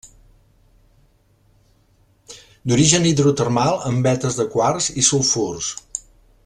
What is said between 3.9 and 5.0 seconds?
en vetes de quars